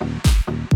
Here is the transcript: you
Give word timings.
you 0.00 0.75